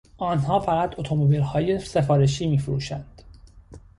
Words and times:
آنها 0.17 0.59
فقط 0.59 0.99
اتومبیلهای 0.99 1.79
سفارشی 1.79 2.47
میفروشند. 2.47 3.21